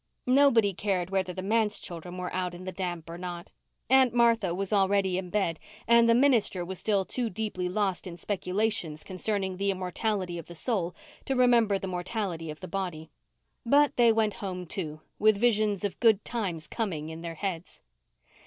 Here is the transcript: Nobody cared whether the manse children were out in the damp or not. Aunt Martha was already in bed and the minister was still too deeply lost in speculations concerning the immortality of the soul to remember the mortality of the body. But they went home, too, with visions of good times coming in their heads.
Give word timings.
Nobody 0.25 0.73
cared 0.73 1.11
whether 1.11 1.31
the 1.31 1.43
manse 1.43 1.77
children 1.77 2.17
were 2.17 2.33
out 2.33 2.55
in 2.55 2.63
the 2.63 2.71
damp 2.71 3.07
or 3.07 3.19
not. 3.19 3.51
Aunt 3.87 4.15
Martha 4.15 4.51
was 4.55 4.73
already 4.73 5.15
in 5.19 5.29
bed 5.29 5.59
and 5.87 6.09
the 6.09 6.15
minister 6.15 6.65
was 6.65 6.79
still 6.79 7.05
too 7.05 7.29
deeply 7.29 7.69
lost 7.69 8.07
in 8.07 8.17
speculations 8.17 9.03
concerning 9.03 9.57
the 9.57 9.69
immortality 9.69 10.39
of 10.39 10.47
the 10.47 10.55
soul 10.55 10.95
to 11.25 11.35
remember 11.35 11.77
the 11.77 11.85
mortality 11.85 12.49
of 12.49 12.61
the 12.61 12.67
body. 12.67 13.11
But 13.63 13.95
they 13.95 14.11
went 14.11 14.33
home, 14.33 14.65
too, 14.65 15.01
with 15.19 15.37
visions 15.37 15.83
of 15.83 15.99
good 15.99 16.25
times 16.25 16.65
coming 16.65 17.09
in 17.09 17.21
their 17.21 17.35
heads. 17.35 17.79